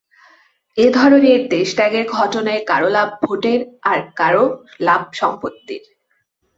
[0.77, 3.59] এ ধরনের দেশত্যাগের ঘটনায় কারও লাভ ভোটের,
[3.83, 4.45] আর কারও
[4.79, 5.83] লাভ সম্পত্তির।